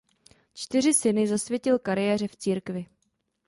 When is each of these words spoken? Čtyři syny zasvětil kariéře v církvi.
Čtyři 0.53 0.93
syny 0.93 1.27
zasvětil 1.27 1.79
kariéře 1.79 2.27
v 2.27 2.35
církvi. 2.35 2.85